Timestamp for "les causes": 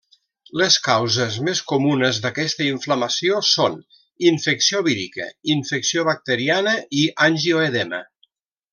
0.59-1.35